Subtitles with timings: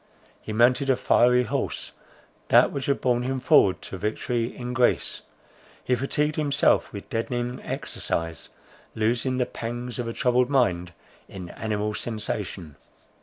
[0.41, 1.91] He mounted a fiery horse,
[2.47, 5.21] that which had borne him forward to victory in Greece;
[5.83, 8.49] he fatigued himself with deadening exercise,
[8.95, 10.93] losing the pangs of a troubled mind
[11.29, 12.77] in animal sensation.